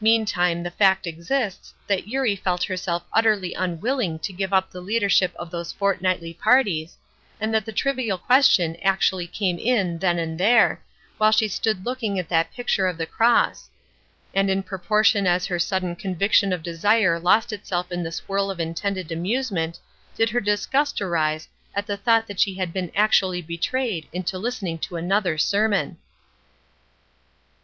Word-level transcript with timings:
Meantime 0.00 0.62
the 0.62 0.70
fact 0.70 1.08
exists 1.08 1.74
that 1.88 2.06
Eurie 2.06 2.36
felt 2.36 2.62
herself 2.62 3.02
utterly 3.12 3.52
unwilling 3.54 4.16
to 4.16 4.32
give 4.32 4.52
up 4.52 4.70
the 4.70 4.80
leadership 4.80 5.34
of 5.40 5.50
those 5.50 5.72
fortnightly 5.72 6.32
parties, 6.32 6.96
and 7.40 7.52
that 7.52 7.64
the 7.64 7.72
trivial 7.72 8.16
question 8.16 8.76
actually 8.84 9.26
came 9.26 9.58
in 9.58 9.98
then 9.98 10.20
and 10.20 10.38
there, 10.38 10.80
while 11.18 11.32
she 11.32 11.48
stood 11.48 11.84
looking 11.84 12.16
at 12.16 12.28
that 12.28 12.52
picture 12.54 12.86
of 12.86 12.96
the 12.96 13.06
cross; 13.06 13.68
and 14.32 14.50
in 14.50 14.62
proportion 14.62 15.26
as 15.26 15.46
her 15.46 15.58
sudden 15.58 15.96
conviction 15.96 16.52
of 16.52 16.62
desire 16.62 17.18
lost 17.18 17.52
itself 17.52 17.90
in 17.90 18.04
this 18.04 18.28
whirl 18.28 18.52
of 18.52 18.60
intended 18.60 19.10
amusement 19.10 19.80
did 20.14 20.30
her 20.30 20.38
disgust 20.40 21.02
arise 21.02 21.48
at 21.74 21.88
the 21.88 21.96
thought 21.96 22.28
that 22.28 22.38
she 22.38 22.54
had 22.54 22.72
been 22.72 22.92
actually 22.94 23.42
betrayed 23.42 24.06
into 24.12 24.38
listening 24.38 24.78
to 24.78 24.94
another 24.94 25.36
sermon! 25.36 25.96